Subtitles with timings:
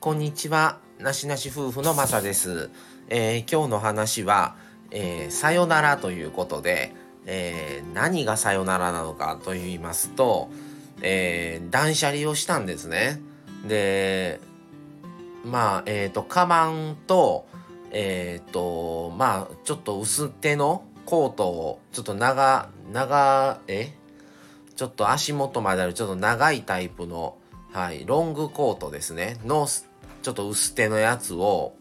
[0.00, 0.78] こんにちは。
[1.00, 2.70] なしなし夫婦のまさです。
[3.08, 4.54] えー、今日の話は、
[4.92, 6.94] えー、さよならということで、
[7.26, 10.50] えー、何がさよならなのかと言いますと、
[11.02, 13.20] え、断捨離をしたんですね。
[13.66, 14.38] で、
[15.44, 17.48] まあ、えっ、と、カバンと、
[17.90, 23.94] えっ、と、まあ、ちょっと薄手のコートを、ちょっと長、長、え？
[24.76, 27.36] ちょっと足元まであるちょっと長いタイプの、
[27.72, 29.38] はい、ロングコートですね。
[29.44, 29.66] の、
[30.28, 31.72] ちょっと薄手のやつを、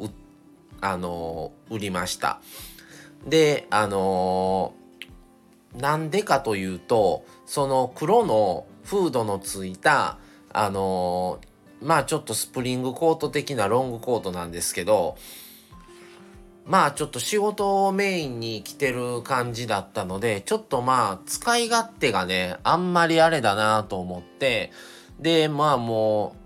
[0.79, 2.39] あのー、売りました。
[3.27, 10.17] で、あのー、なんでかというと、その黒のフードのついた、
[10.53, 15.17] あのー、まあちょっとスプリングコート的なロングコートなんですけど、
[16.63, 24.71] まあちょっと仕事をメインに来てる感じだったので、ちょっとまあ使い勝手がね、あんまりあれだなと思って、
[25.19, 26.36] で、まあもう、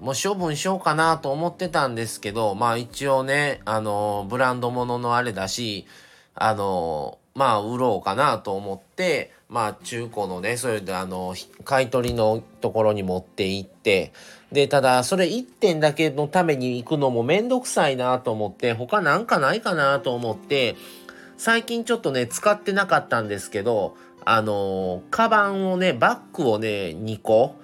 [0.00, 5.86] もう処分しようかなと思ってたんですけど、まあ一応ね、あの、ブランド物のあれだし、
[6.34, 14.12] あの、まあ売ろうかなと思って、まあ中古のね、それであの、買い取りのところに持って行って、
[14.52, 20.76] で、ただ、それ1点だけのために行くのもめんどくさいなと思って、他なんかないかなと思って、
[21.36, 27.56] 最近ちょっとね、使ってなかったんですけど、あの、カバンをね、バッグをね、2個。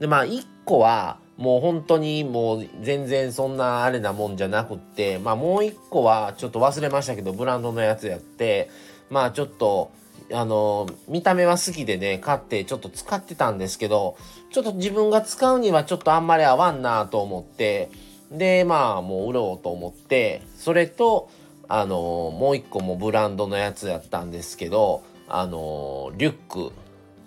[0.00, 8.68] で、まあ、1個は、もう本当にもう全然そんなあれなもんじゃなくって、まあもう1個はちょっと忘れましたけど、ブランドのやつやって、
[9.08, 9.92] まあちょっと、
[10.32, 14.16] あの、見た目は好きでね、買ってちょっと使ってたんですけど、
[14.52, 17.88] ちょっと自分が使うにはちょっとあんまり合わんなと思って、
[18.32, 21.30] で、まあもう売ろうと思って、それと、
[21.68, 21.96] あの、
[22.36, 26.72] もう一個もブランドのやつやったんですけど、あの、リュック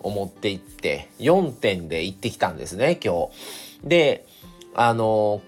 [0.02, 3.71] を持って行って、4点で行ってきたんですね、今日。
[3.84, 4.26] で、
[4.74, 5.42] あの、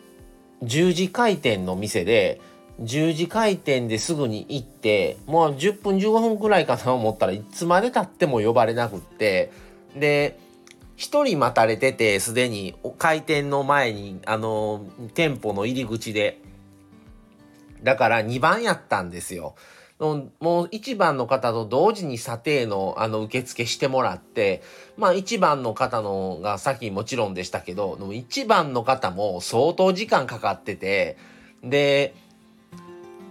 [0.63, 2.41] 10時開店の店で、
[2.81, 9.51] 10時開店ですぐに行って、もう10分15分くらいかな思ったらいつまで経っても呼ばれなくって、
[9.95, 10.39] で、
[10.95, 16.39] 一人待たれてて、すでに開店の前に、あの、店舗の入り口で。
[17.83, 19.55] だから2番やったんですよ。
[20.39, 24.61] もう1番の方と同時に査定のあの受付してもらって、
[24.97, 31.17] まあ1番の方のが先もちろんでしたけど、1番の方も相当時間かかってて、
[31.63, 32.13] で、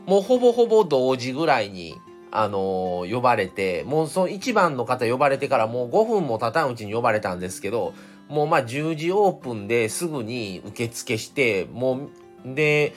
[0.07, 1.97] もうほぼほぼ同時ぐらいに、
[2.31, 7.93] あの、呼ばれて、もうその1番の方呼ばれてからもう5分も経たんうちに呼ばれたんですけど、
[8.29, 12.09] もうまあ10時オープンですぐに受付して、も
[12.47, 12.95] う、で、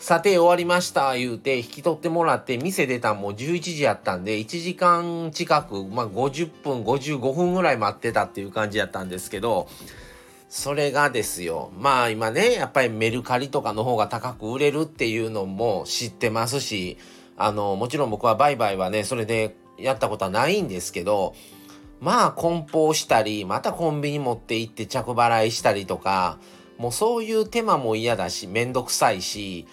[0.00, 9.68] 査定終わりました言うて引き取ってもらって店出たんもう11時やったんで1時間近く、まあ50分55分ぐらい待ってたっていう感じやったんですけど、
[10.48, 11.70] それがですよ。
[11.78, 16.96] まあ今ね、やっぱりメルカリとかの方が高く売れるっていうのも知ってますし、
[17.36, 21.34] あの、もちろん僕は売買はね、それでやったことはないんですけど、
[22.00, 26.38] まあ梱包したり、またコンビニ持って行って着払いしたりとか、
[26.78, 29.66] もうそういう手間も嫌だし、めんどくさいし、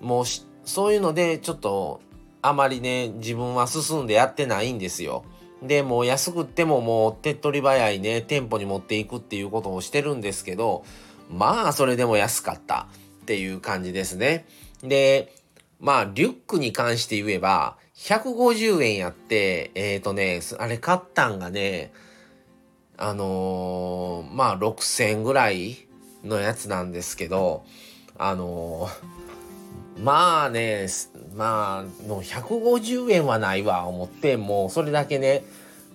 [0.00, 0.24] もう
[0.64, 2.00] そういうのでちょっと
[2.42, 5.24] あまりね、自分は進んでやってないんですよ。
[5.62, 10.84] で、もう安くってももう手っ取り早いね、店舗に持っていくっていうことをしてるんですけど、
[11.30, 12.86] まあそれでも安かった
[13.22, 14.46] っていう感じですね。
[14.82, 15.34] で、
[15.80, 21.92] まあリュックに関して言えば、150円やって、えっ、ー、とね、あれ買ったんがね、
[22.96, 25.78] あのー、まあ6000ぐらい
[26.22, 27.64] のやつなんですけど、
[28.18, 29.25] あのー、
[29.98, 30.88] まあね、
[31.34, 35.44] まあ、もう150円はないわ、思って、もうそれだけね、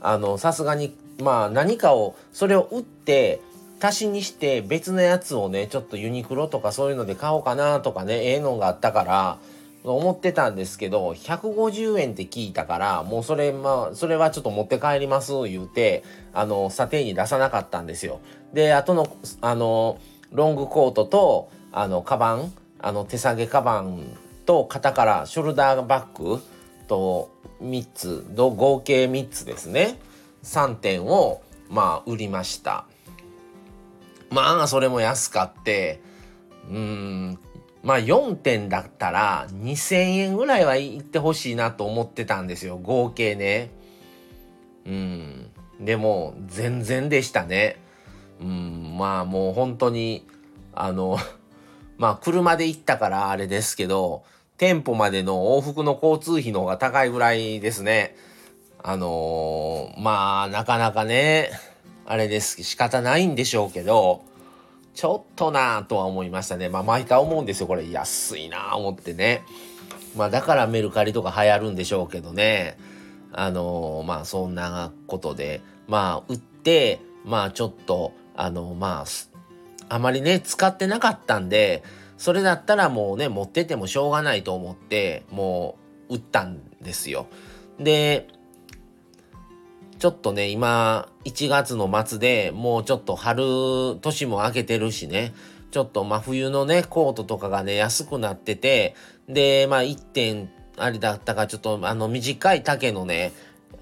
[0.02, 3.42] あの、さすがに、まあ何かを、それを売って、
[3.84, 9.38] 足しにして別のやつをね、ちょっとユニクロとかそういうので買おうかなとかね、ええのがあったから、
[9.84, 18.20] 思ってたんですけど、150円って聞いたから、もうそれ、まあ、それはちょっと持って帰ります、言うて、あの、査定に出さなかったんですよ。
[18.54, 19.08] で、あとの、
[19.42, 19.98] あの、
[20.32, 26.42] ロングコートと、あの、カバン、あの、手提げカバンと肩からショルダーバッグ
[26.88, 27.32] と
[27.62, 30.00] 3つ合計3つですね。
[30.44, 32.86] 3点をまあ売りました。
[34.30, 36.02] まあそれも安かって
[36.70, 37.40] うん
[37.84, 42.78] まあ4点だったら2000円ぐらいはいってほしいなと思ってたんですよ。
[42.78, 43.72] 合計ね。
[44.86, 47.78] うんでも全然でしたね。
[48.42, 50.26] うんまあもう本当に
[50.74, 51.18] あの
[52.02, 54.24] まあ車で行ったからあれですけど
[54.58, 58.16] 店舗までの往復の交通費の方が高いぐらいですね。
[58.84, 61.52] あのー、まあ、なかなかね、
[62.08, 62.64] あれです。
[62.64, 64.24] 仕方ないんでしょうけど、
[64.96, 66.70] ちょっとなぁとは思いましたね。
[66.70, 67.68] まあ毎回思うんですよ。
[67.68, 69.44] これ安いなぁ思ってね。
[70.16, 72.78] まあだからメルカリとか流行るんでしょうけどね。
[73.32, 79.06] あのー、まあそんなことで、まあ売って、まあちょっと、あのー、まあ、
[79.94, 81.84] あまりね、使ってなかったんで、
[82.18, 85.76] それだったらもうね、持っててもしょうがないと思って、も
[86.08, 87.28] う売ったんですよ。
[87.78, 88.30] で、
[90.00, 95.34] ちょっとね、今、1月の末でもうちょっと春、年も明けてるしね、
[95.72, 98.96] ちょっと真冬のね、コートとかがね、安くなってて、
[99.28, 103.34] で、まあ1点、あれだったか、ちょっとあの短い丈のね、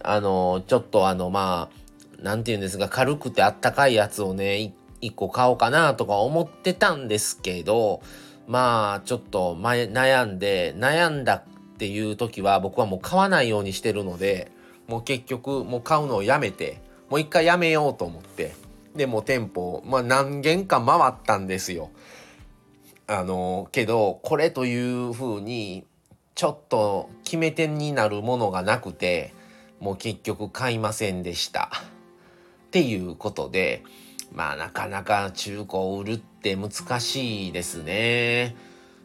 [0.02, 8.02] あの、ちょっとあの、まあ、なんて言うんですが、軽くてあったかいやつをね、1個買おうかなとか思ってたんですけど、
[8.48, 11.44] まあ、ちょっと前悩んで、悩んだっ
[11.78, 14.52] ていう時は僕はもう買わないようにしてるので、
[14.90, 16.82] もう結局もう買うのをやめて
[17.12, 18.54] もう一回やめようと思って
[18.96, 21.92] でも店舗まあ何軒か回ったんですよ。
[23.06, 25.86] あのけどこれというふうに
[26.34, 29.34] ちょっと決め手になるものがなくて
[29.80, 31.70] もう結局買いませんでした。
[32.68, 33.84] っていうことで
[34.32, 38.56] まあなかなか中古を売るって難しいですね。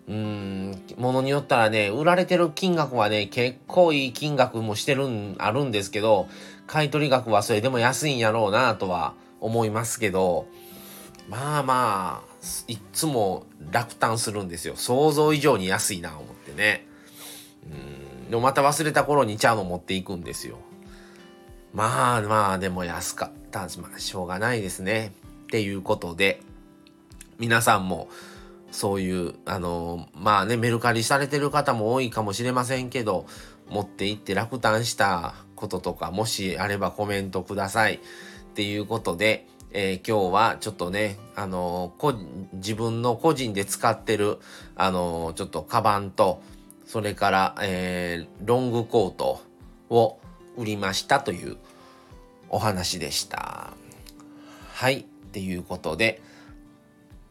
[0.07, 6.29] うん、ものによったらね、売られてる金額はね、結構いい金額もしてるん、あるんですけど、
[6.67, 10.47] 買取額はそれでも安いんやろうなとは思いますけど、
[11.29, 12.35] まあまあ、
[12.69, 14.77] いっつも落胆するんですよ。
[14.77, 16.87] 想像以上に安いな思ってね。
[17.65, 20.59] うん、でもまた忘れた頃にちゃうの持っていくんですよ。
[21.73, 23.61] まあまあ、でも安かった。
[23.81, 25.13] まあ、しょうがないですね。
[25.45, 26.43] っていうことで、
[27.39, 28.09] 皆さんも、
[28.73, 33.27] そういう、あの、まあね、メルカリされてる方も多いかもしれませんけど、
[33.69, 37.95] 持って行って落胆したこととか、もしあればコメントください。
[37.95, 37.99] っ
[38.55, 41.93] ていうことで、えー、今日はちょっとね、あの
[42.53, 44.39] 自分の個人で使ってる、
[44.77, 46.43] あのちょっとカバンと、
[46.87, 49.43] それから、えー、ロングコート
[49.91, 50.19] を
[50.57, 51.57] 売りましたという
[52.55, 53.73] お話でした。
[54.73, 55.01] はい。
[55.01, 56.23] っていうことで、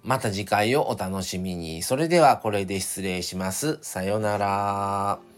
[0.03, 1.81] また次回をお楽しみに。
[1.81, 3.79] それではこれで失礼します。
[3.81, 5.32] さよなら。